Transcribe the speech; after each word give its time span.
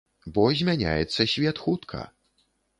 Бо 0.37 0.45
змяняецца 0.61 1.29
свет 1.37 1.63
хутка. 1.69 2.05